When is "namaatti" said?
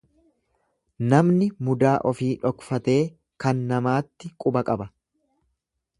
3.73-4.35